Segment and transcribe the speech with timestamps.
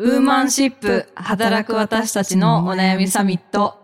[0.00, 3.80] ウーマンシップ働く私たちのお悩みサミット。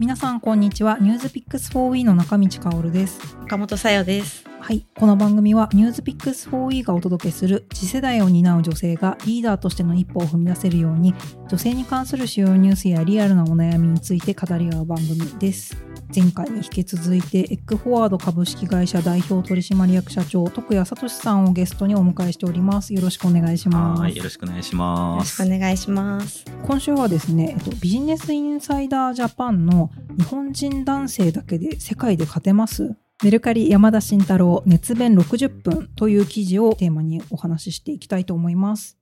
[0.00, 4.44] 皆さんこんにちはニュースピックス 4E の中道香です岡本さよです。
[4.60, 11.14] はいこの番組はニュースピックス 4E がお届けする次世代を担う女性がリーダーとしての一歩を踏み出せるように
[11.48, 15.76] 女性に関する主要ニュースやリアルなお悩みについて語り合う番組です
[16.14, 25.42] 前回に引き続いてエッグフォワード株式会社代表取締役社長徳谷聡さんをゲストにお迎えしておりますよろしくお願いしますはい、よろしくお願いしよろします。
[25.42, 26.44] くお願いします。
[26.66, 32.94] 今週はですね、えっと、ビジネスインサイダージャパンの日本人男性だけで世界で勝てます？
[33.24, 38.98] メルカリ山田慎太郎熱弁60分という記事をテーマにお話ししていきたいと思います。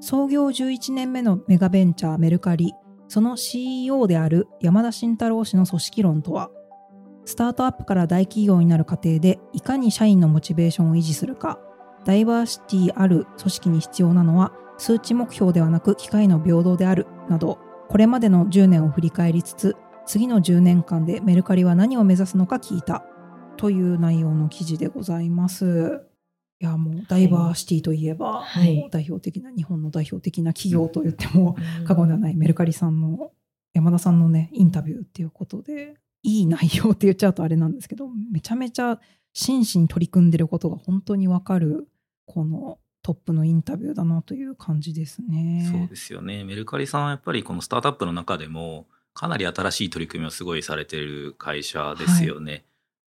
[0.00, 2.74] 創業11年目のメガベンチャーメルカリ、
[3.08, 6.50] その CEO である山田慎太郎氏の組織論とは、
[7.24, 11.58] スタートアップから大企業になる過程でいかに社員のモチベーションを維持するか、
[12.04, 17.58] ダイバーシティある組織に必要なのは数値目標ではなく機会の平等であるなど。
[17.88, 23.04] これまでの10年を振り返りつつ次の10年間でメルカリは何を目指すのか聞いた。
[23.56, 26.02] という内容の記事でございます。
[26.60, 28.76] いやもうダイバーシティといえば、はい。
[28.76, 33.32] もう代表的な日本の代表的な企業と言っても過言ではないメルカリさんの
[33.72, 39.00] 山田さんのねインタビューっていうことでいい内容って言っちゃうとあれなんですけどめちゃめちゃ
[39.32, 41.88] 真摯に取り組んでることが本当にわかる
[42.26, 45.68] このトップのインタビューだなという感じですね。
[45.70, 46.42] そうですよね。
[46.42, 52.64] メルカリさんはやっぱりこのスタートアップの中でもかなり新しい取り組みをすごいされてる会社ですよね。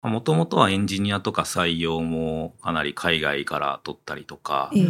[0.07, 4.85] もともとはエンジニアとか採用もかなり海外から取ったりとか、ええ。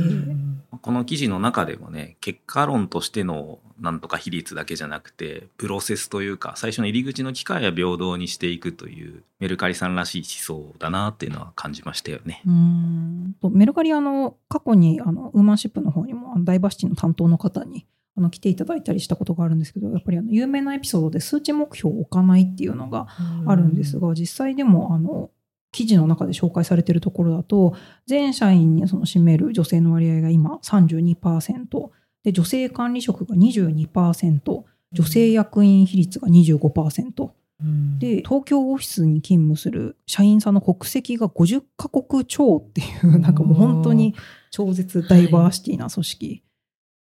[0.81, 12.41] この記事の中でもね、結果論としてのなんとか比率だけじゃなくて、プロセスというか、最初の入り口の機会は平等にしていくという、メルカリさんらしい思想だなっていうのは感じましたよね。
[12.45, 13.35] うーん。
[13.41, 17.85] とメルカリあの過去にあのウーマンシップの方にもダイバーシティの担当の方に
[18.17, 23.07] あの来ていただいたりしたことがあるんですけどやっぱりあの有名なエピソードで数値目標を置かないっていうのが
[23.45, 25.29] あるんですが、実際でもあの
[25.71, 27.75] 記事の中で紹介されているところだと
[28.07, 31.89] 全社員にその占める女性の割合が今32%
[32.23, 37.29] で女性管理職が22%女性役員比率が25%。
[37.99, 44.13] で東京オフィスに勤務する社員さんの国籍が50カ国超っていうなんかもう本当に
[44.51, 46.43] 超絶ダイバーシティな組織、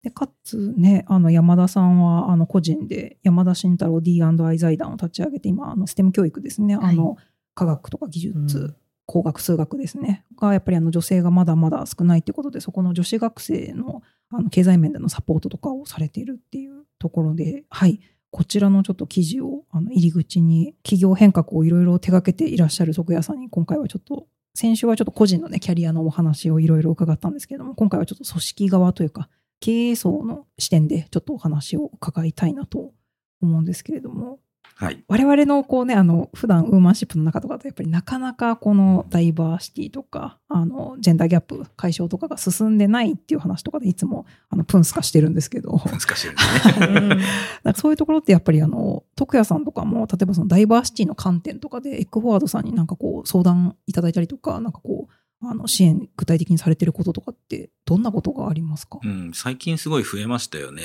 [0.04, 6.94] でかつねあの山田さんはあの個人で山田慎太郎 D&I 財団を立ち上げて今あのステム教育ですね、はい。
[6.94, 7.18] あの
[7.56, 8.76] 科学とか技術、うん。
[9.06, 10.24] 工学数学ですね。
[10.40, 18.00] がやっぱりあの女性がまだまだ少ないってことでそこの女子学生のあの経済面でのサポートとかをされているっていうところではい。
[18.32, 24.26] こちらのちょっと記事をあの入り口に企業変革をいろいろ手掛けていらっしゃる徳谷さんに今回はちょっと
[24.56, 29.30] 先週はちょっと個人のねキャリアのお話をいろいろ伺ったんですけれども今回はちょっと組織側というか
[29.64, 32.92] 経営層の視点でちょっとお話を伺いたいなと
[33.42, 34.40] 思うんですけれども
[34.76, 35.04] はい。
[35.08, 46.90] 我々のこうねあの普段ウーマンシップの中とかとやっぱりなかなかこのダイバーシティとかあのジェンダーギャップ解消とかが進んでないっていう話とかでいつもあのプンスカしてるんですけど難しいですね。
[47.64, 55.14] なんかそういうところってやっぱりあの徳谷さんとかも例えばそのダイバーシティの観点とかでエッグフォワードさんになんかこう相談いただいたりとかなんかこう
[55.50, 60.84] あの支援具体的にされてることとかってどんなことがありますか、うん、最近すごい増えましたよね。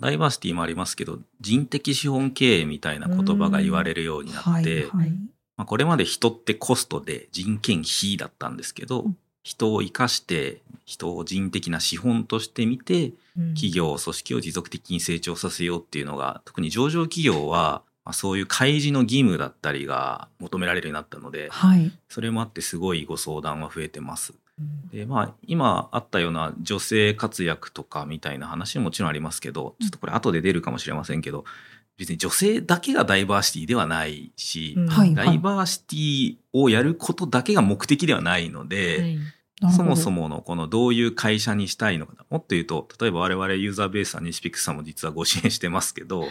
[0.00, 5.10] ダイバーシティもありますけど、人的資本経営みたいな言葉が言われるようになって、はいはい。
[5.56, 9.16] まあ、これまで人ってコストで人件費だったんですけど、うん。
[9.44, 13.12] 人を生かして人を人的な資本として見て
[13.54, 21.90] 企業組織を持続的に成長させようっていうのが特に上場企業は、まあ、そういう開示の義務だったりが求められるようになったのではい。
[22.08, 24.34] それもあってすごいご相談は増えてます。
[24.92, 31.44] でまあ今あったような女性活躍とかみたいな話ももちろんありますけどちょっとこれ後で出るかもしれませんけど
[31.96, 34.88] 別に女性だけがダイバーシティではないし、うん。
[34.88, 39.18] はいダイバーシティをやることだけが目的ではないので、
[39.60, 39.84] なるほど。
[39.84, 46.28] そもそものこのどういう会社にしたいのかなもっと言うと例えば我々ユーザーベースさん西ピックスさんも実はご支援してますけど、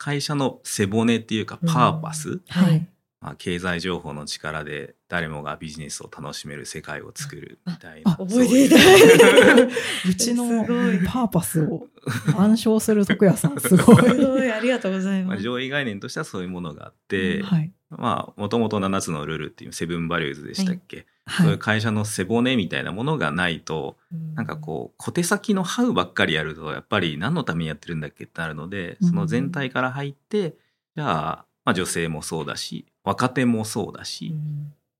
[0.00, 2.88] 会社の背骨っていうかパーパス、はい。
[3.20, 9.74] まあ、経済情報の力で誰もがビジネスを楽しめる世界を作るみたいなあ覚えていたいうだいて
[10.08, 11.04] うちのすごい。
[11.06, 11.86] パーパスを
[12.34, 13.96] 暗唱する徳谷さんすごい。
[13.96, 14.50] すごい。
[14.50, 15.42] ありがとうございまあ、ます。
[15.42, 17.70] 上位概念としてはそういうものがあって、はい。
[17.90, 21.06] まあもともと7つのルールっていうセブンバリューズでしたっけ、はい。
[21.38, 23.96] そういう会社の背骨みたいなものがないと
[24.34, 30.54] なんかこう小手先のハウばっかりやるとやっぱり何のためにやってるんだっけってなるのでその全体から入って、
[30.96, 34.34] じゃあ、まあ、女性もそうだし若手もそうだし、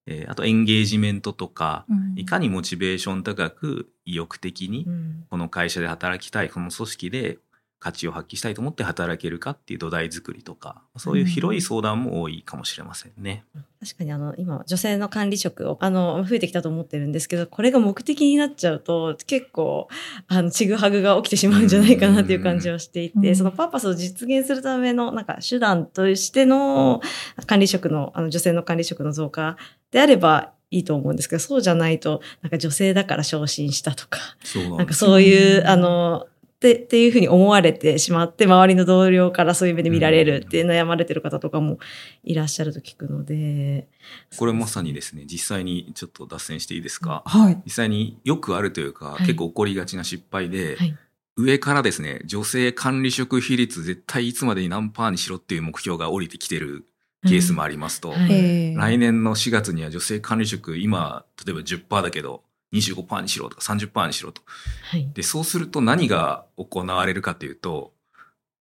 [0.06, 2.18] えーあとエンゲージメントとか、うん。
[2.18, 5.24] いかにモチベーション高く意欲的にうん。
[5.30, 7.38] この会社で働きたいこの組織で
[7.80, 13.44] 価値を発揮したいと思って働けるかっていう土台作りとかそういう広い相談も多いかもしれませんね。
[13.80, 19.88] 確かにあの今女性の管理職をあの増えてきたと思ってるんですけどこれが目的になっちゃうと結構
[20.28, 23.34] あのちぐはぐが起きてしまうんじゃないかなっていう感じはしていて、うん。
[23.34, 27.00] そのパーパスを実現するためのなんか手段としての
[27.46, 29.56] 管理職のあの女性の管理職の増加
[29.90, 36.26] であればいいと思うんですけどそうじゃないとなんか女性だから昇進したとかそうなんなんかそういう、うんあの、
[36.60, 41.78] ってっていうふうに思われてしまって、周りの同僚からそういう目で見られるって悩まれてる方とかも
[42.22, 43.88] いらっしゃると聞くので。
[44.36, 47.62] これまさにですね実際にちょっと脱線していいですか、はい。
[47.64, 49.20] 実際によくあるというか、はい。
[49.20, 50.94] 結構起こりがちな失敗で、はい。
[51.36, 56.84] 上からですね女性管理職比率絶対いつまでに何パーにしろっていう目標が降りてきてる
[57.26, 64.42] ケースもありますと、来年の4月には女性管理職今例えば10%だけど25%にしろとか30%にしろと
[64.90, 65.10] はい。
[65.12, 67.92] でそうすると何が行われるかというと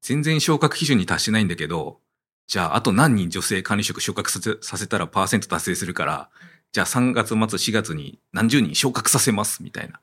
[0.01, 1.99] 全然昇格基準に達してないんだけど
[2.47, 6.29] じゃああと何人女性管理職昇格させさせたらパーセント達成するから
[6.71, 9.99] じゃあ3月末4月に何十人昇格させますみたいな。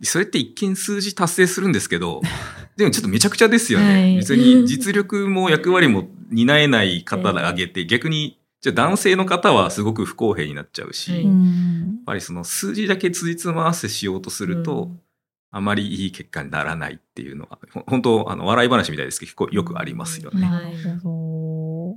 [0.00, 2.22] でそれって一見数字達成するんですけど、
[2.76, 3.92] でもちょっとめちゃくちゃですよね。
[3.92, 11.24] はい別に実力も役割も担えない方が挙げて、逆に、じゃあ男性の方はすごく不公平になっちゃうし、はい。
[11.24, 15.00] やっうんぱりその数字だけつじつま合わせしようとすると、うん。
[15.52, 20.40] あまりいい結果にならないっていうのは、ほ本当、あの、笑い話みたいですけど、結構よくありますよね。
[20.40, 20.66] なる
[21.02, 21.94] ほ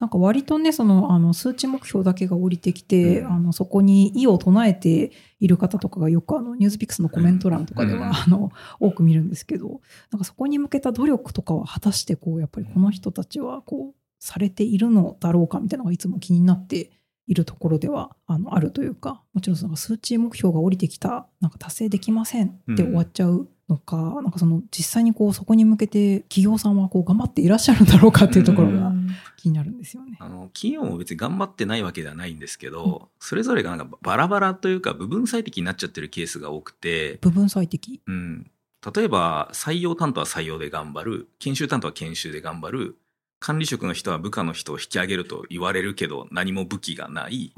[0.00, 3.32] なんか割とね、その、あの、数値目標だけが降りてきて、うん。
[3.32, 8.14] あの、そこに意を唱えている方とかがよく、あの、ニュースピックスのコメント欄とかでは、うん。
[8.14, 9.80] あの、多く見るんですけど、
[10.10, 16.90] なんかそこに向けた努力とかは果たして、こう、やっぱりこの人たちは、こう、されているのだろうかみたいなのがいつも気になって
[17.26, 29.08] いるところでは、あの、あるというか、もちろんその数値目標が降りてきた、なんか達成できませんって終わっちゃうのか、なんかその、実際にこう、そこに向けて企業さんはこう、頑張っていらっしゃるんだろうかっていうところが、うん。
[29.36, 30.16] 気になるんですよね。
[30.20, 38.00] あの企業も別に頑張ってないわけではないんですけど、それぞれがなんかバラバラというか部分最適になっちゃってるケースが多くて、部分最適。
[38.06, 38.50] うん、
[38.94, 41.28] 例えば採用担当は採用で頑張る。
[41.38, 42.96] 研修担当は研修で頑張る
[43.40, 47.52] 管理職の人は部下の人を引き上げると言われるけど何も武器がない。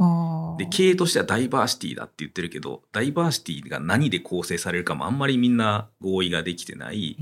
[0.59, 7.17] で経営としてはダイバーシティだって言ってるけどダイバーシティが何で構成されるかもあんまりみんな合意ができてない。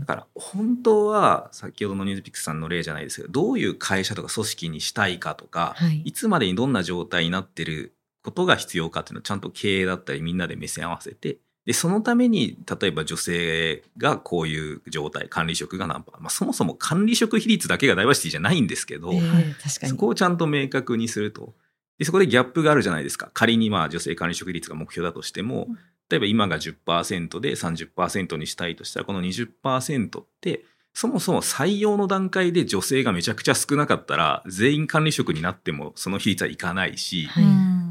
[0.00, 6.00] だから本当は先ほどのニュースピックスさんの例じゃないですけどどういう会社とか組織にしたいかとか、はい。
[6.00, 16.12] いつまでにどんな状態になってることが必要かっていうのをちゃんと経営だったりみんなで目線合わせてでそのために例えば女性がこういう状態管理職が何パ。
[16.16, 19.90] ー、まあ、そもそも管理職比率だけがダイバーシティじゃないんですけど、えー確かに。
[19.90, 21.54] そこをちゃんと明確にすると。
[21.98, 23.30] でそこでギャップがあるじゃないですか。
[23.34, 25.78] 仮にまあ女性管理職比率が目標だとしてもうん。
[26.08, 30.64] 例えば今が10%で30%にしたいとしたらこの20%って
[30.94, 37.28] そもそも採用の段階で女性がめちゃくちゃ少なかったら全員管理職になってもその比率はいかないし、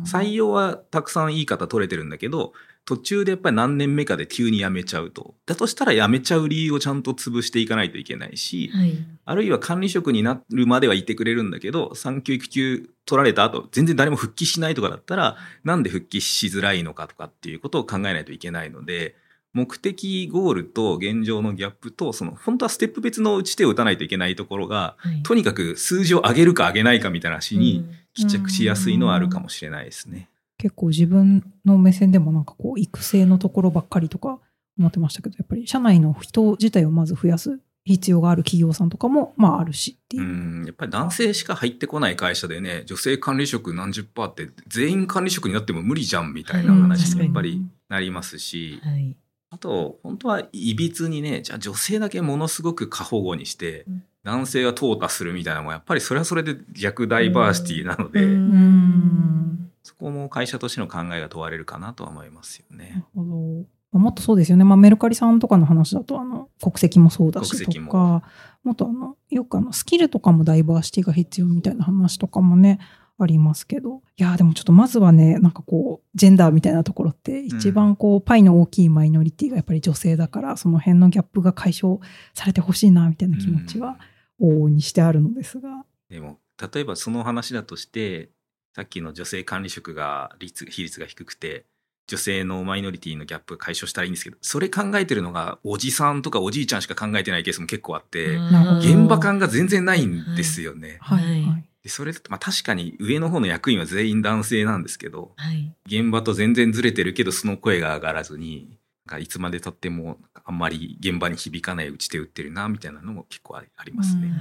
[0.06, 2.54] 採用はたくさんいい方取れてるんだけど
[2.86, 8.94] 途中でやっぱり何年目かで急に辞めちゃうとだとしたら辞めちゃう理由をちゃんと潰していかないといけないし、はい。
[9.26, 19.16] あるいは管理職になるまではいてくれるんだけど産休育休取られた後全然誰も復帰しないとかだったらなんで復帰しづらいのかとかっていうことを考えないといけないので
[19.54, 30.30] 目的ゴールと現状のギャップとその本当はステップ別の打ち手を打たないといけないところがはいとにかく数字を上げるか上げないかみたいな話にうん帰着しやすいのはあるかもしれないですね。
[30.66, 34.40] 結構自分の目線でもなんかこう育成のところばっかりとか
[34.80, 40.26] 思ってましたけどやっぱり社内の人自体をまず増やす必要がある企業さんとかもまああるしっていうう。
[40.26, 49.16] んやっぱり男性しか入ってこない会社でね女性管理職何十パーって全員管理職になっても無理じゃんみたいな話にやっぱりなりますし、はい。
[49.52, 59.45] あと本当はいびつにねじゃあ女性だけものすごく過保護にして、うん男性が淘汰するみたいなのもやっぱりそれはそれで逆ダイバーシティなので、うんうん
[59.86, 63.06] そこも会社としての考えが問われるかなとは思いますよなるね。
[63.14, 63.68] ほど。
[63.92, 64.64] まあもっとそうですよね。
[64.64, 68.24] まあ、メルカリさんとかの話だと、あの、国籍もそうだしとか、
[68.64, 72.80] もっとあの、よくあの、スキルとかもダイバーシティが必要みたいな話とかもね、
[73.20, 74.02] ありますけど。
[74.18, 82.00] いやーでもちょっとまずはね、なんかこう、ジェンダーみたいなところって、一番こう、パイの大きいマイノリティがやっぱり女性だから、その辺のギャップが解消
[82.34, 84.00] されてほしいな、みたいな気持ちは、
[84.42, 85.86] 往々にしてあるのですが。
[86.10, 86.40] でも
[86.74, 88.30] 例えばその話だとして
[88.76, 91.64] さっきの女性管理職が率比率が低くて
[92.08, 98.42] 女性のマイノリティのギャップが解消したらいいんですけどそれ考えてるのがおじさんとかおじいちゃんしか考えてないケースも結構あって、
[98.80, 100.98] 現場感が全然ないんですよね。
[101.00, 101.24] はい。
[101.24, 101.64] はいはい。
[101.84, 105.72] でそれだとまあ確かに上の方の役員は全員男性なんですけどはい。
[105.88, 108.78] 現場と全然ずれてるけどその声が上がらずに
[109.20, 114.34] いつまでたってもあんまり現場に響かない打ち手打ってるなみたいなのも結構ありますね。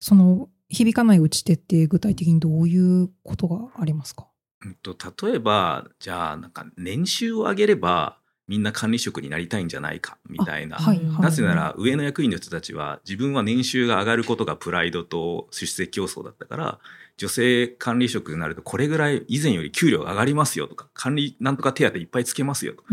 [0.00, 4.26] その響かない打ち手って具体的にどういうことがありますか？
[4.64, 4.96] うんと
[5.26, 8.18] 例えばじゃあなんか年収を上げれば
[8.48, 11.22] みんな管理職になりたいんじゃないかみたいな、はいはい。
[11.22, 16.78] なぜなら上の役員の人たちは自分は年収が上がることがプライドと出世競争だったから
[17.18, 22.88] 女性管理職になるとこれぐらい以前より給料が上がりますよとか管理なんとか手当いっぱいつけますよとか。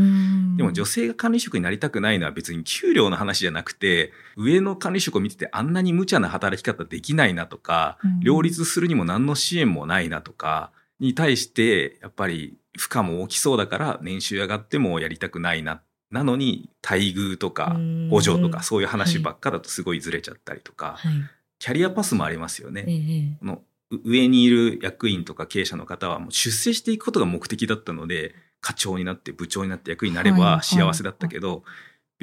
[0.58, 8.20] でも女性が管理職になりたくないのは別に給料の話じゃなくて上の管理職を見ててあんなに無茶な働き方できないなとかうん。
[8.22, 21.14] 両立するにも何の支援もないなとかに対してやっぱり負荷も大きそうだから年収上がってもやりたくないななのに待遇とかうん補助とかそういう話ばっかだとすごいずれちゃったりとか、はい。
[21.60, 22.86] キャリアパスもありますよね。
[22.88, 23.62] えのう
[24.04, 31.64] 上にいる役員とか経営者の方はもう出世していくことが目的だったので課長になって部長になって役員になれはいはいば幸せだったけど、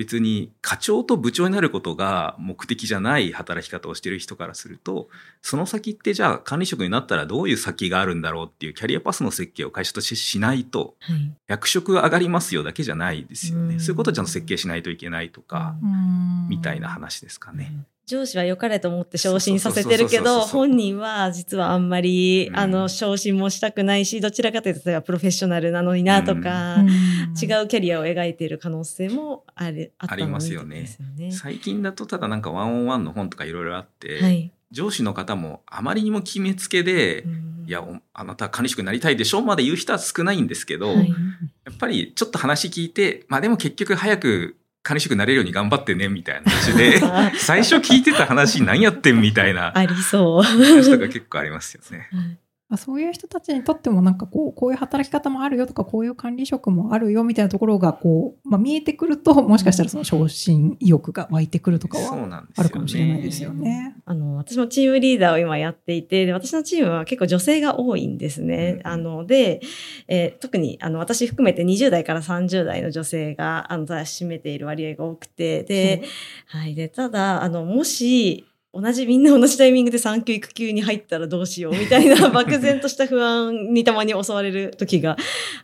[0.00, 5.08] 別に課長と部長になることが目的じゃない働き方をしてる人からすると
[5.42, 11.32] その先ってじゃあ管理職になったらどういう先があるんだろうっていうキャリアパスの設計を会社としてしないとはい。
[11.48, 13.74] 役職が上がりますよだけじゃないですよね。
[13.74, 17.72] うんそういうことをちゃんと設計しないといけないとか、うんみたいな話ですかね。
[18.10, 22.58] 上司は良かれと思って昇進させてるけど、本人は実はあんまり、うん。
[22.58, 26.88] あの、昇進もしたくないし、どちらかというと、例えばプロフェッショナルなのになとか、うん。
[26.88, 30.88] 違うキャリアを描いている可能性もある、あったのありますよね。
[31.30, 34.50] 最近だとただなんかワンオンワンの本とかいろいろあって、はい。
[34.72, 37.64] 上司の方もあまりにも決めつけで、うん。
[37.68, 41.08] いやおあなたは管理職になりたいでしょまで言う人は少ないんですけど、はい。
[41.08, 41.14] や
[41.72, 50.42] っぱりちょっと話聞いてまあでも結局早く管理職になれるように頑張ってねみたいな話であ 最初聞いてた話何やってんみたいなありそう。
[50.42, 52.08] 話とか結構ありますよね。
[52.12, 62.20] はいあそういう人たちにとってもなんかこうこういう働き方もあるよとかこういう管理職もあるよみたいなところがこう、まあ、見えてくるともしかしたらその昇進意欲が湧いてくるとかは。
[62.56, 63.96] あるかもしれないですよね。
[64.04, 68.80] あの、私もチームリーダーを今やっていて、で私のチームは結構女性が多いんですね。
[68.80, 69.60] うんあの、で、
[70.08, 76.02] えー特に、あの、私含めて20代から30代の女性が、あの、占めている割合が多くて、で、
[76.46, 76.74] はい。
[76.74, 85.16] で、ただ、あの、もし、同じ、みんな同じタイミングで産休育休に入ったらどうしようみたいな 漠然とした不安にたまに襲われる時が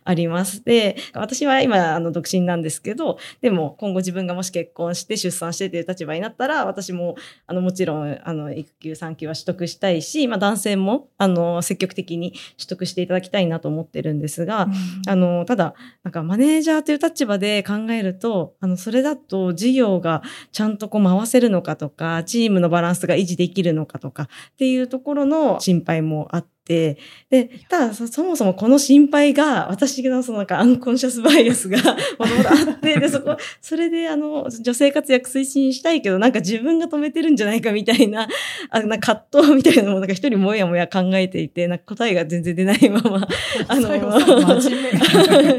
[0.03, 0.61] あります。
[0.65, 14.67] で、私は今、あの、独身なんですけど、でも今後自分がもし結婚して出産してという立場になったら、私も、あの、もちろん、あの、育休産休は取得したいし、まあ男性も、あの、積極的に取得していただきたいなと思ってるんですが、
[15.07, 26.97] あの、ただ、なんかマネージャーという立場で考えると、あの、それだと事業がちゃんとこう回せるのかとか、チームのバランスが維持できるのかとかっていうところの心配もあって、
[27.29, 31.77] で、ただそそもそもこの心配が、私のそのなんかアンコンシャスバイアスが
[32.19, 38.27] もともとあって、で、そこ、それであの、女性活躍推進したいけど、なんか自分が止めてるんじゃないかみたいな、
[38.69, 43.27] あなんか葛藤みたいなのもなんか一人もやもや考えていて、なんか答えが全然出ないまま、
[43.67, 44.83] あの真面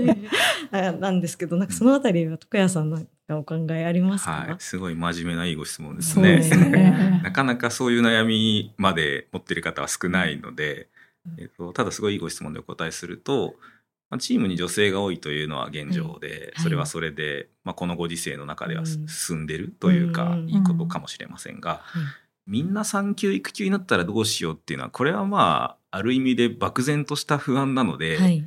[0.04, 0.28] 目。
[0.70, 6.70] あなんですけど、なんかそのあたりは徳谷さんなんかお考えありますか、はい、すごい真面目ないいご質問ですそうですね。
[6.70, 7.20] ね。
[7.22, 10.88] なかなかそういう悩みまで持ってる方は少ないので、
[11.38, 13.54] えっと、ただすごいいいご質問でお答えすると、
[14.10, 19.06] まあ、チームに女性が多いというのは現状で、はいそれはそれで、まあ、このご時世の中ではうん。
[19.06, 20.48] 進んでるというか、うん。
[20.48, 22.02] いいことかもしれませんが、はい。
[22.46, 28.44] みんな産休育休になったらどうしようっていうのはこれはまあある意味で漠然とした不安なので、はい。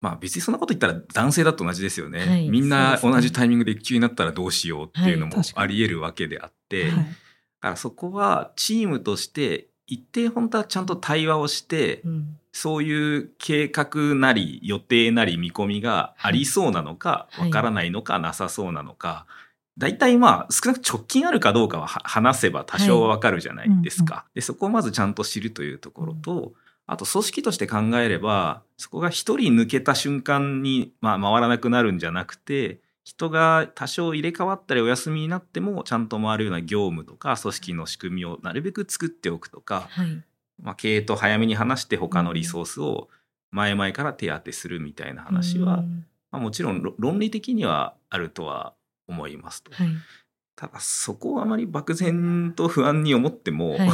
[0.00, 2.26] まあ別にそんなこと言ったら男性だと同じですよね。
[2.26, 2.48] はい。
[2.48, 6.92] みんな同じタイミングで育休になったらどうしようっていうのもあり得るわけであって、はい。
[6.92, 7.08] だか
[7.60, 12.36] らそこはチームとして一定本当はちゃんと対話をして、うん。
[12.52, 17.46] そういう計画なり予定なり見込みがありそうなのか、はい。
[17.46, 19.26] わからないのかなさそうなのか、
[19.76, 24.24] 大体まあ少なく直近あるかどうかはは話せば多少はわかるじゃないですか。
[24.34, 26.52] でそこをまずちゃんと知るというところと、
[26.86, 40.22] あと組織として考えればそこが一人抜けた瞬間に、まあ、回らなくなるんじゃなくて人が多少入れ替わったりお休みになってもちゃんと回るような業務とか組織の仕組みをなるべく作っておくとか、はい。
[40.60, 43.08] まあ、経営と早めに話して他のリソースを
[43.50, 48.74] 前々から手当てするみたいな話は、うんまあ、もちろんろ論理的にはあるとは
[49.06, 49.72] 思いますと。
[49.72, 49.88] はい。
[50.54, 53.88] ただそこをあまり漠然と不安に思っても、はい。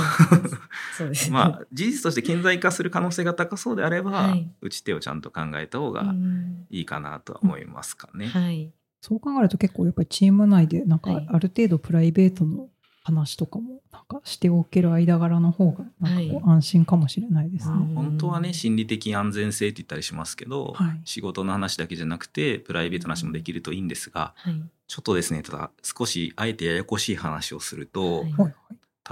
[1.30, 8.26] まあ事実として顕在化する可能性が高そうであれば、はい打ち手をちゃんと考えた方うがんいいかなとは思いますかね。
[8.26, 8.72] はい。
[9.04, 11.26] そう考えると結構やっぱりチーム内でなんかはい。
[11.28, 12.68] ある程度プライベートの
[13.02, 17.74] 話とかもなんかしておける間柄の方がなんかこう安心かもしれないですね。
[17.74, 21.00] はい本当はね心理的安全性って言ったりしますけど、はい。
[21.04, 24.62] 仕事の話だけじゃなくてプライベートな話もできるといいんですがはい。
[24.86, 28.32] ちょっとですねただ少しあえてややこしい話をすると、はい。
[28.32, 28.54] はいはい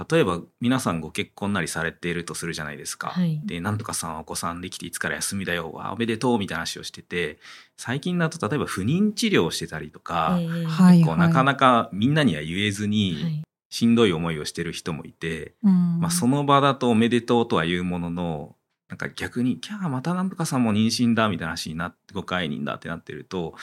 [0.09, 3.09] 例えば皆さんご結婚なりされているとするじゃないですか。
[3.09, 3.39] はい。
[3.43, 7.37] でなんとかさんはお子さんできていつから休みだよわおめでとうみたいな話をしてて
[7.77, 13.41] 最近だと例えば不妊治療をしてたりとか、えーはいこうなかなかみんなには言えずはにい。
[13.69, 15.99] しんどい思いをしてる人もいて、うん。
[15.99, 18.55] まあ、その場だとおめでとうとは言うものの
[18.87, 23.55] なんか逆に「キャーまたなんとかさんも妊娠だ」みたいな話になってご解任だってなってると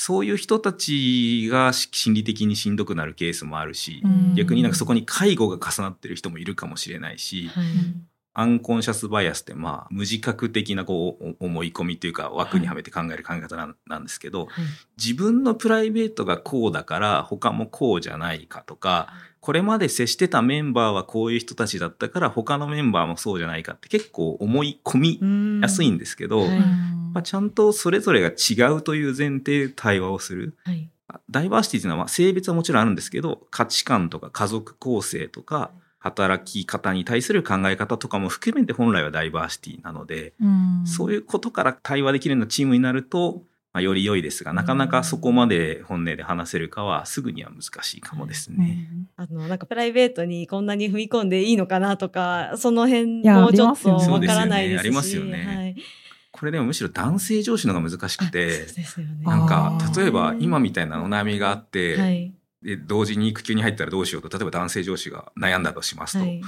[0.00, 4.34] そういう人たちがし心理的にしんどくなるケースもあるし、うん。
[4.34, 7.64] 逆になんかそこに介護が重なってる人もいるかもしれないし、はい。
[8.32, 14.48] アンコンシャスバイアスってまあ無自覚的なこうお思い込みというか枠にはめて考える考え方なんなんですけど、はい。
[14.96, 30.56] 自分のプライベートがこうだから他もこうじゃないかとかこれまで接してたメンバーはこういう人たちだったから他のメンバーもそうじゃないかって結構思い込みやすいんですけど、はいやっぱちゃんとそれぞれが違うという前提で対話をする。
[30.64, 30.88] はい。
[31.28, 40.86] ダイバーシティというのはまあ性別はもちろんあるんですけど価値観とか家族構成とか働き方に対する考え方とかも含めて本来はダイバーシティなので、うん。
[40.86, 48.88] そういうことから対話できるようなチームになると、まあ、より良いですがなかなかそこまで本音で話せるかはすぐには難しいかもですね。
[49.16, 54.86] あのなんかプライベートにこんなに踏み込んでいいのかなとかその辺いやもちょっとわからないですし。
[54.86, 55.44] ありますよね。
[55.44, 55.76] はい
[56.40, 58.66] これでもむしろ男性上司の方が難しくてね。
[59.20, 62.32] なんか例えば今みたいなお悩みがあって、はい。
[62.62, 66.40] で同時に育休に入ったらどうしようと例えば男性上司が悩んだとしますと、はい。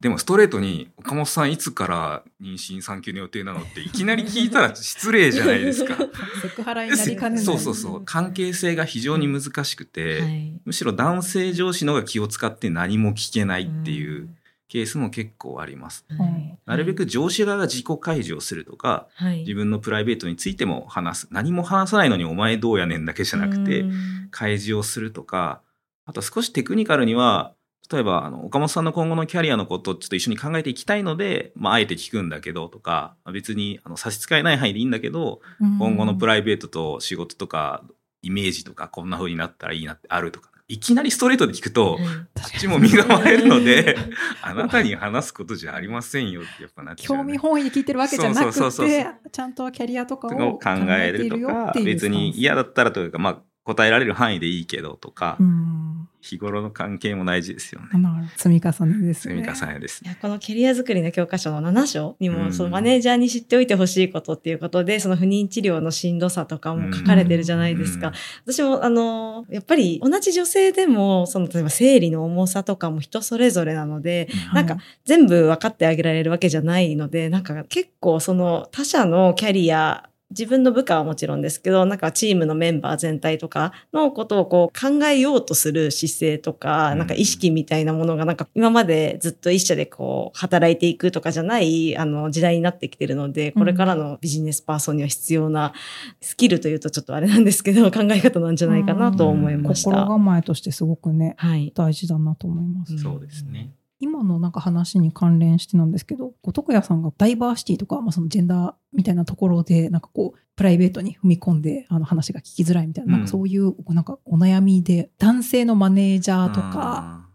[0.00, 5.94] でもストレートに岡本さんいつから妊娠産休の予定なのっていきなり聞いたら失礼じゃないですか。
[6.42, 7.44] セクハラになりかねない。
[7.44, 8.02] そうそうそう。
[8.04, 10.60] 関係性が非常に難しくて、はい。
[10.64, 14.28] むしろ男性上司の方が気を使って何も聞けないっていう
[14.68, 16.04] ケースも結構あります。
[16.08, 16.18] うん。
[16.18, 16.58] はい。
[16.66, 19.40] なるべく上司側が自己開示をするとかはい。
[19.40, 24.28] 自分のプライベートについても話す何も話さないのにお前どうやねんだけじゃなくてうん。
[24.30, 25.62] 開示をするとか
[26.04, 27.54] あと少しテクニカルには
[27.90, 37.84] 例えばあの岡本さんの今後のキャリアのことをちょっと一緒に考えていきたいので、まあ、あえて聞くんだけどとか別にあの差し支えない範囲でいいんだけど今後のプラライベートと仕事とか
[38.22, 42.04] イメージとかこんな風になったらいいなってあるとかいきなりストレートで聞くと、はい
[42.36, 43.96] こっちも身構えるので
[44.40, 51.72] あなたに話すことじゃありませんよってやっぱなっちゃう、興味本位で聞いてるわけじゃなくそうそうそうてちゃんとキャリアとかをを考えるとか？
[51.84, 55.95] 別に嫌だったらというかまあ答えられる範囲でいいけどとか、うん。
[56.26, 57.88] 日頃の関係も大事ですよね。
[58.36, 59.36] 積み重ねですね。
[59.36, 60.10] 積み重ねですね。
[60.10, 68.12] いやこのキャリア作りの教科書の7章にも、うんそのマネージャーに知っておいてほしいことっていうことで、その不妊治療のしんどさとかも書かれてるじゃないですか。
[68.44, 95.72] 私も、あの、やっぱり同じ女性でも、その、例えば生理の重さとかも人それぞれなので、はいなんか全部分かってあげられるわけじゃないので、なんか結構その他者のキャリア、自分の部下はもちろんですけど、なんかチームのメンバー全体とかのことをこう考えようとする姿勢とか、うんなんか意識みたいなものがなんか今までずっと一社でこう働いていくとかじゃないあの時代になってきてるので、これからのビジネスパーソンには必要な
[96.20, 99.90] スキルというとちょっとあれなんですけど、 考え方なんじゃないかなと思いました。
[99.90, 101.72] 心構えとしてすごくね、はい。
[101.74, 102.94] 大事だなと思います。
[102.94, 103.70] うんそうですね。
[103.98, 113.18] 今のなんか話に関連してなんですけど、こう徳谷さんがダイバーシティとか、まあ、そのジェンダーみたいなところで、なんかこう、プライベートに踏み込んで、あの話が聞きづらいみたいな、うん。
[113.18, 117.26] なんかそういう、なんかお悩みで、男性のマネージャーとか、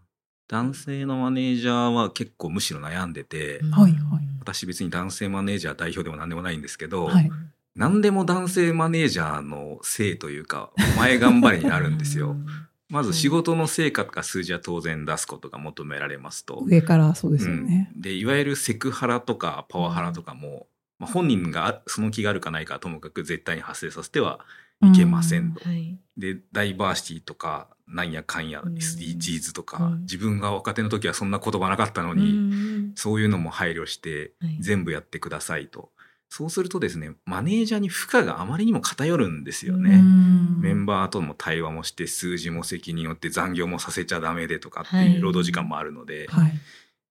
[0.48, 4.28] 男性のマネージャーは結構むしろ悩んでて、はいはい。
[4.40, 7.32] 私別に男性マネージャー代表でも何でもないんですけど、はい。
[7.76, 12.36] 何でも男性マネージャーのせいというかお前頑張れになるんですよ。
[12.92, 16.62] まず仕事の成果とか数字は当然出すことが求められますと。
[16.66, 17.90] 上からそうですよね。
[17.96, 20.68] うんでいわゆるセクハラとかパワハラとかも、
[21.00, 24.40] まあ、本人がその気があるかないかはともかく絶対に発生させては
[24.84, 25.64] いけませんと。
[25.64, 25.98] はい。
[26.18, 35.92] でダイバーシティとかなんやかんやうん SDGs とか、うん自分が若手の時はそんな言葉なかったのうに、んそういうのも配慮してはい全部やってくださいと。
[36.34, 39.96] そうするとですねマネージャーに負荷があまりにも偏るんですよね。
[39.96, 40.62] うん。
[40.62, 45.12] メンバーとの対話もして数字も責任を負って残業もさせちゃダメでとかってはい。
[45.12, 46.54] いう労働時間もあるので,、はい。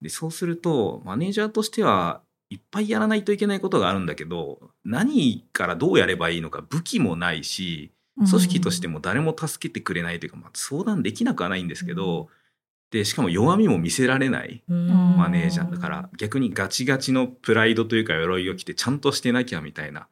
[0.00, 12.28] でそうするとマネージャーとしてはいっぱいやらないといけないことがあるんだけど何からどうやればいいのか武器もないし組織としても誰も助けてくれないというか、まあ、相談できなくはないんですけど、
[12.90, 20.08] でしかも弱みも見せられないうんマネージャーだから逆にガチガチのプライドというか鎧を着てちゃんとしてなきゃみたいな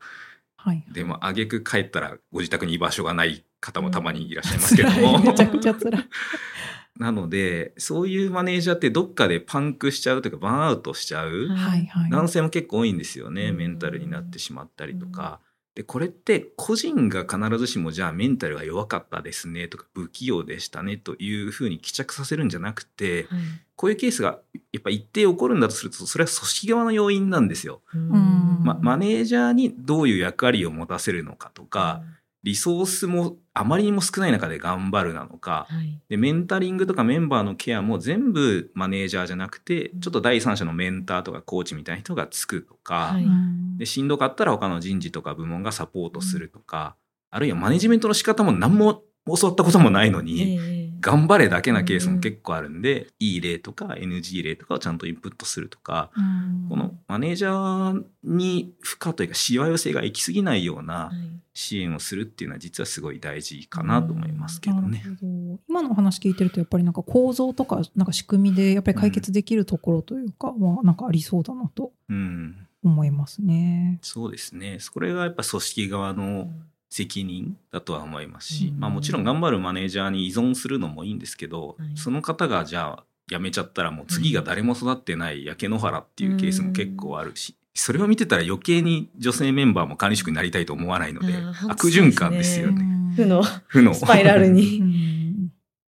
[0.59, 0.85] はい。
[0.93, 6.05] でも挙句帰ったらご自宅に居場所がない方もたまにいらっしゃいますけども、 めちゃくちゃ辛い。
[6.99, 12.11] なのでそういうマネージャーってどっかでパンクしちゃうというかバーンアウトしちゃう、はいはい。
[12.11, 15.41] 男性も結構多いんですよね、うんメンタルになってしまったりとか。
[15.79, 23.41] でこれって個人が必ずしもじゃあメンタルが弱かったですねとか不器用でしたねというふうに帰着させるんじゃなくてはい。
[23.77, 24.41] こういうケースが
[24.73, 27.81] やっぱ一定起こるんだとするとそれは組織側の要因なんですよ。
[27.97, 28.61] ん。
[28.65, 32.03] ま、マネージャーにどういう役割を持たせるのかとか、
[32.49, 36.01] リソースもあまりにも少ない中で頑張るなのか、はい。
[36.09, 43.25] でメンタリングとかメンバーのケアも全部マネージャーじゃなくてちょっと第三者のメンターとかコーチみたいな人がつくとか、はい。
[43.25, 46.97] うんでしんどかったら他の人事とか部門がサポートするとか、
[47.31, 56.69] あるいはマネジメントの仕方も何も教わったこともないのに、ええ頑張れだけなケースも結構あるんで、いい例とか NG 例とかをちゃんとインプットするとか、うん。
[56.69, 61.17] このマネージャーに負荷というかしわ寄せが行き過ぎないようなはい。
[61.59, 65.03] 支援をするっていうのは実はすごい大事かなと思いますけどね。
[65.05, 65.61] なるほど。
[65.69, 73.99] 今のお話聞いてるとやっぱりなんか構造とかなんか仕組みでやっぱり解決できるところというかはなんかありそうだなとうん、思いますね。
[74.03, 74.79] そうですね。
[74.79, 76.49] それがやっぱ組織側の
[76.91, 92.83] 責任だとは思いますし、うんまあもちろん頑張るマネージャーに依存するのもいいんですけど、はいその方がじゃあ辞めちゃったらもう次が誰も育ってない焼け野原っていうケースも結構あるし、それを見てたら余計に女性メンバーも管理職になりたいと思わないので、あー悪循環ですよね。
[92.83, 93.95] うん負の負の。
[93.95, 94.81] スパイラルうに。
[94.81, 95.53] ん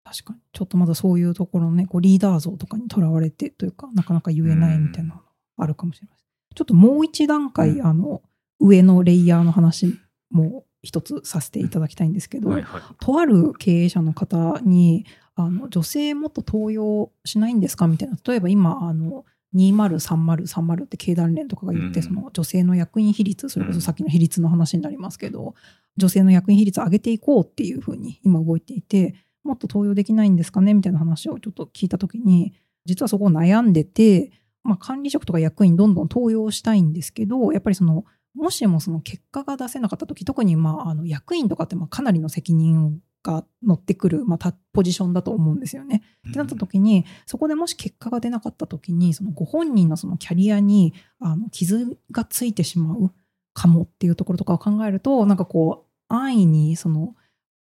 [0.04, 5.22] 確かにちょっとまだそういうところのねこうリーダー像とかにとらわれてというかなかなか言えないみたいなの
[5.58, 6.26] あるかもしれません。
[6.56, 8.22] ちょっともう一段階、うんあの
[8.62, 10.00] 上のレイヤーの話
[10.32, 12.82] も一つさせていただきたいんですけど、はいはい。
[13.00, 17.88] とある経営者の方にあの女性もっと登用しないんですか？
[17.88, 18.18] みたいな。
[18.26, 22.06] 例えば今あの203030って経団連とかが言って、うん。
[22.06, 25.56] その女性の役員比率それこそさっきの比率の話になりますけど、
[25.98, 30.74] 女性の役員比率上げていこうっていうふうに今動いていてもっと登用できないんですかね？
[30.74, 32.54] みたいな話をちょっと聞いた時に
[32.86, 34.32] 実はそこを悩んでて、
[34.64, 46.04] まあ、管理職とか役員どんどん登用したいんですけどやっぱりそのもしもその結果が出せなかった時特にまああの役員とかってまあかなりの責任が乗ってくる、まあ、たポジションだと思うんですよね。
[46.30, 53.12] ってなった時にそこでもし結果が出なかった時にそのご本人のそのキャリアにあの傷がついてしまう
[53.54, 57.16] かもっていうところとかを考えるとなんかこう安易にその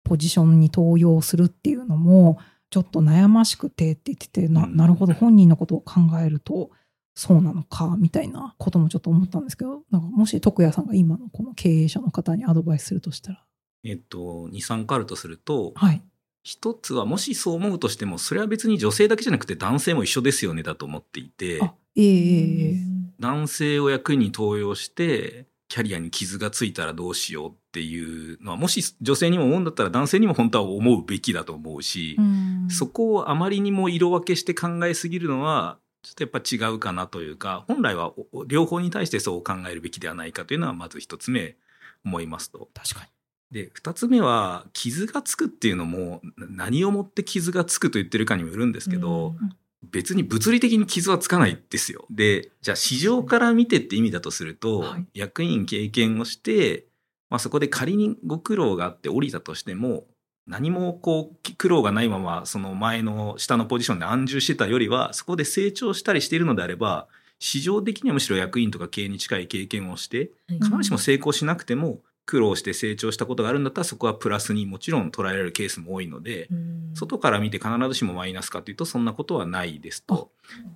[0.04, 2.38] ポジションに登用するっていうのも
[2.70, 6.70] ちょっと悩ましくてって言っててなうんなるほど本人のことを考えると
[7.14, 13.44] そうなのかみたいなこともちょっと思ったんですけどなんかもし徳谷さんが今のこの経営者の方にアドバイスするとしたら。
[13.84, 16.02] えっと、2、3個あるとすると、はい。
[16.44, 22.76] 一つはもしそう思うとしても、それは別に女性だけじゃなくて男性も一緒ですよねだと思っていて、あええええええ。
[23.20, 32.68] 男性を役員に登用して、キャリアに傷がついたらどうしようっていうのは、もし女性にも思うんだったら男性にも本当は思うべきだと思うし、うん。
[32.68, 41.56] そこをあまりにも色分けして考えすぎるのは、ちょっとやっぱ違うかなというか、本来はお両方に対してそう考えるべきではないかというのはまず一つ目
[42.04, 42.68] 思いますと。
[42.74, 43.06] 確かに
[43.52, 49.56] で、二つ目は、傷がつくっていうのも、な何をもって傷がつくと言ってるかにもよるんですけど、うん
[49.90, 52.06] 別に物理的に傷はつかないですよ。
[52.08, 56.86] で、じゃあ市場から見てって意味だとすると、はい役員経験をして、
[57.28, 60.04] まあそこで仮にご苦労があって降りたとしても、
[60.52, 70.58] 何もこう苦労がないままその前の下のポジションで安住してたよりはそこで成長したりしているのであれば市場的にはむしろ役員とか経営に近い経験をしてはい。
[70.58, 76.90] 必ずしも成功しなくても苦労して成長したことがあるんだったらそこはプラスにもちろん捉えられるケースも多いので、うん。
[76.94, 80.30] 外から見て必ずしもマイナスかというとそんなことはないですと。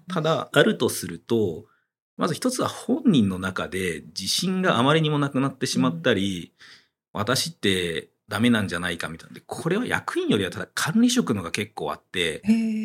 [0.08, 1.66] ただあるとすると
[2.16, 6.52] まず一つは本人の中で自信があまりにもなくなってしまったり、
[7.12, 9.34] 私ってダメなんじゃないかみたいな。
[9.34, 12.42] でこれは役員よりはただ管理職のが結構あって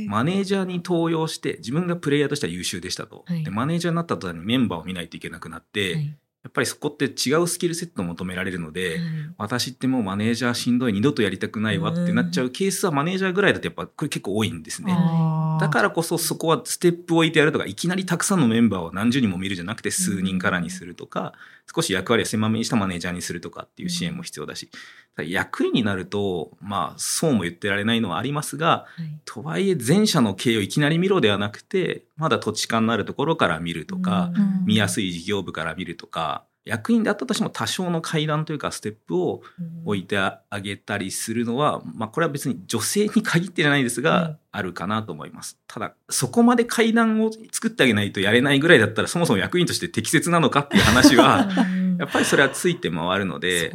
[0.07, 3.43] マネージャーに登用して自分がプレイヤーとしては優秀でしたと、はい。
[3.43, 6.17] でマネージャーになった途端にメンバーを見ないといけなくなって、はい。
[6.43, 8.99] やっぱりそこって違うスキルセットを求められるので、はい。
[9.37, 14.91] 私ってもうマネージャーしんどい二度とやりたくないわってなっちゃうケースはマネージャーぐらいだとやっぱこれ結構多いんですね。
[15.61, 21.33] だからこそそこはステップを置いてやるとかいきなりたくさんのメンバーを何十人も見るじゃなくて数人からにするとか、
[21.73, 24.69] 少し役割を狭めにしたマネージャーにするとかっていう支援も必要だし、
[25.15, 29.19] ただ役員になるとまあそうも言ってられないのはありますがはい。
[29.25, 34.65] とはいえ全社の経営をいきなり見ろではなくてまだ土地勘のあるところから見るとか、うん。
[34.65, 39.41] 見やすい事業部から見るとか役員であったとしても多少の階段というかステップを
[39.85, 45.57] 置いてあげたりするのは、まあ、これは別に女性に限ってじゃないですが、はいあるかなと思います。
[45.65, 51.47] ただ、そこまで階段を作ってあげないとやれないぐらいだったら、そもそも役員として適切なのかっていう話は、
[51.97, 53.71] やっぱりそれはついて回るのそで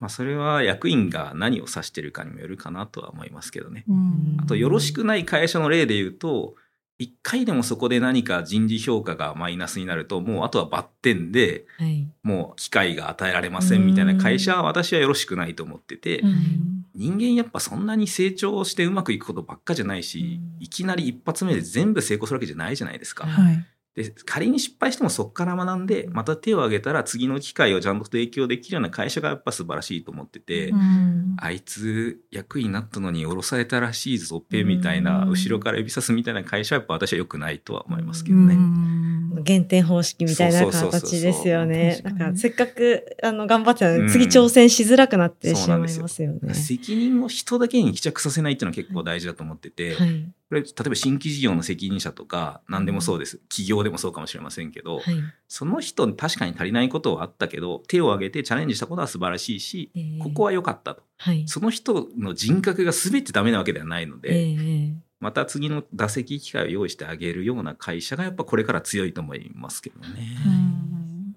[0.00, 3.84] まあ、それは役員が何を指してるかにもよるかなとは思いますけどね。
[3.88, 4.36] うん。
[4.40, 6.56] あとよろしくない会社の例で言うと
[7.02, 12.08] 一回でもそこで何か人事評価がマイナスになるともうあとはバッテンではい。
[12.22, 23.26] もう機会が与えられませんみたいな会社は私はよろしくないと思ってて、うん人間やっぱそんなに成長してうまくいくことばっかじゃないし、うんいきなり一発目で全部成功するわけじゃないじゃないですか。
[23.26, 23.66] はい。
[23.94, 38.54] で仮に失敗してもそこから学んでまた手を挙げたら次の機会をちゃんと提供できるような会社がやっぱ素晴らしいと思ってて、うんあいつ役員になったのに降ろされたらしいぞっぺみたいなうん後ろから指さすみたいな会社はやっぱ私は良くないとは思いますけどね。
[38.54, 42.00] うん減点方式みたいな形ですよね。
[42.02, 46.54] 確かになんかせっかくあの頑張ってたのうんに次挑戦しづらくなってしまいますよね。
[46.54, 50.28] 責任を人だけに帰着させないっていうのは結構大事だと思ってて、はい。
[50.52, 53.38] これ例えば新規事業の責任者とか何でもそうです。
[53.48, 55.14] 企業でもそうかもしれませんけど、はい。
[55.48, 61.02] その人に確かに足りないことはあったけど手を挙げてチャレンジしたことは素晴らしいし、えーここは良かったと。
[61.16, 61.48] はい。
[61.48, 70.36] その人の人格が全てダメなわけではないので、ええまた次の打席機会を用意してあげるような会社がやっぱこれから強いと思いますけどね。
[70.44, 71.36] うん。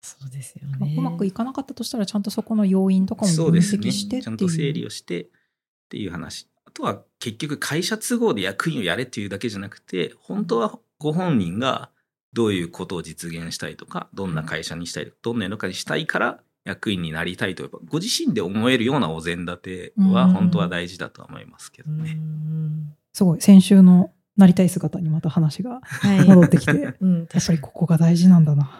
[0.00, 0.94] そうですよまあね。
[0.96, 3.88] うまくいかなかったとしたらちゃんとそこの要因とかも分そうですね。
[3.88, 4.22] 析してっていう。
[4.22, 5.26] ちゃんと整理をしてっ
[5.90, 6.48] ていう話。
[6.64, 11.90] あとは結局会社都合で役員をやれっていうだけじゃなくて本当はご本人が
[12.32, 22.12] どういうことを実現したいとかどんな会社にしたいどんなのかにしたいから役員になりたいとやっぱご自身で思えるようなお膳立ては本当は大事だとは思いますけどうね。
[22.12, 26.24] んすごい先週のなりたい姿にまた話がはい。
[26.28, 28.70] 戻ってきてや うん、っぱりここが大事なんだな。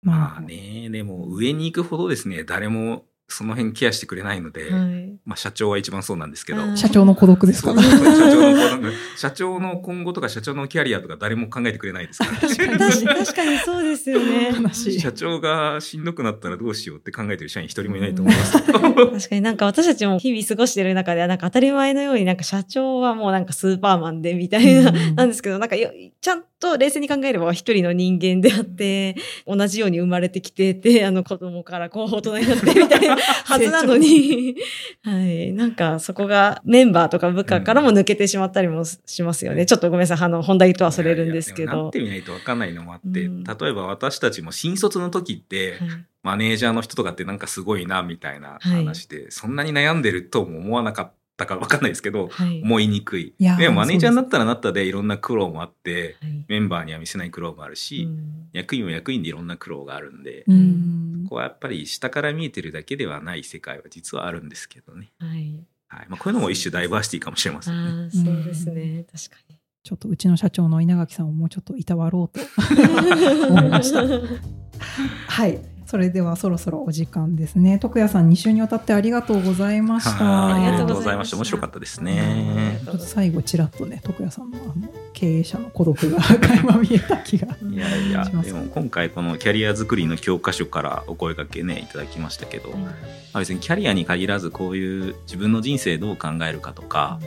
[0.00, 5.16] まあねでも上に行くほどですね誰もその辺ケアしてくれないので、はい。
[5.24, 7.74] まあ、社長は一番そうなんですけど社長の孤独ですか？
[7.74, 8.10] 社長
[8.42, 14.52] の今後 社長の今後とか社長のキャリアとか誰も考えてくれないですから、確かに確かにそうですよね。
[14.52, 15.00] 話。
[15.00, 18.52] 社長がしんどくなったらどうしようって考えてる社員一人もいないと思います。
[18.62, 34.56] 確かになんか私たちも日々過ごしてる中ではなんか当たり前のようになんか社長はもうなんかスーパーマンでみたいな、うんなんですけどなんかよちゃんと冷静に考えれば一人の人間であって同じように生まれてきててあの子供からこう大人になってみたいな はずなのに、
[35.02, 35.52] はい。
[35.52, 39.66] なんかそこがメンバーとか部下からも抜けてしまったりもしますよね。
[39.66, 40.24] ちょっとごめんなさい。
[40.24, 41.92] あの本題とはそれるんですけどいやいやなっ。
[41.92, 45.88] てみないと分かんないのもあって、うん例えば私たちも新卒の時って、はい
[46.24, 52.62] マネージャーの人とかってなんかすごいなみたいな話で、そんなに悩んでるとも思わなかったか分かんないですけど、はい。
[52.62, 53.34] 思いにくい。
[53.38, 65.10] いやーでもマネージャーになったらなったでいろんな苦労もあって、はいメンバーには見せない苦労もあるし、うん役員は役員でいろんな苦労があるんで、うんここはやっぱり下から見えてるだけではない世界は実はあるんですけどね。
[65.18, 65.64] はい。
[65.88, 68.02] はいまあ、こういうのも一種ダイバーシティかもしれませんね。
[68.04, 69.04] ああ、そうですね。
[69.10, 69.58] 確かに。
[69.84, 72.40] ちょっとうちの社長の稲垣さんをもうちょっといたわろうと
[73.50, 74.02] 思いました。
[75.28, 75.60] はい。
[75.86, 77.78] それではそろそろお時間ですね。
[77.78, 80.24] 徳谷さん2週にわたってありがとうございました。
[80.24, 81.30] はいありがとうございまし。
[81.30, 82.80] たた面白かったですね。
[82.98, 87.48] 最後ちらっとね、徳谷さんのあの経営者の孤独が垣間見えた気が。
[87.62, 92.92] いやいやでも今回このキャリア作りの教科書からお声掛けねいただきましたけど、ま
[93.34, 97.20] あ別にキャリアに限らずこういう自分の人生どう考えるかとか、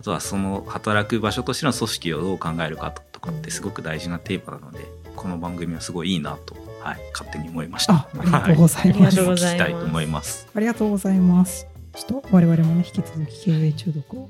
[0.00, 7.94] あとはその働く場所としての組織をどう考えるかとかってすごく大事なテーマなのでこの番組はすごいいいなと、はい、勝手に思いました。
[7.94, 9.16] あ、ありがとうございます。
[9.16, 10.48] とうござい聞きたいと思います。
[10.54, 11.66] ありがとうございます。
[11.94, 14.28] ちょっと我々もね、引き続き経営中毒を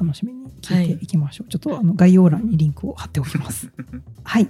[0.00, 1.50] 楽しみに聞いていきましょう。
[1.50, 3.70] ちょっとあの概要欄にリンクを貼っておきます。
[4.24, 4.48] はい。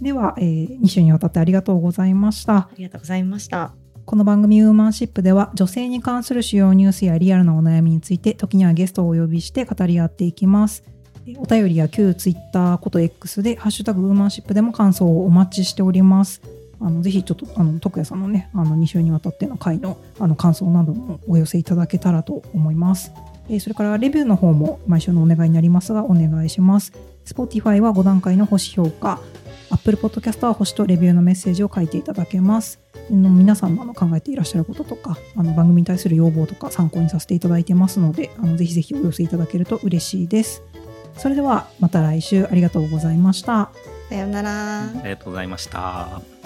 [0.00, 2.68] では、えー、2週にわたってありがとうございましたあ。
[2.76, 3.72] りがとうございました。
[4.04, 10.82] この番組ウーマンシップでは女性に関する主要ニュースやリアルなお悩みについて時にはゲストをお呼びして語り合っていきます。
[11.26, 16.40] えお便りや旧ツイッターこと X でハッシュタグウーマンシップでも感想をお待ちしております。
[16.80, 23.12] あのぜひちょっとあの徳谷さんのねあの2週にわたっての回のあの感想などもお寄せいただけたらと思います。
[23.48, 26.92] えーそれからレビューの方も毎週のお願いになりますがお願いします。
[27.24, 29.20] Spotify は5段階の星評価、
[29.70, 32.80] Apple Podcast は星とレビューのメッセージを書いていただけます。
[33.10, 40.62] あの皆さんの考えていらっしゃることとかあの番組に対する要望とか参考にさせていただいてますのであのぜひぜひお寄せいただけると嬉しいです。
[41.16, 43.70] それではまた来週ありがとうございました。
[44.08, 44.84] さようなら。
[44.84, 46.37] ありがとうございました。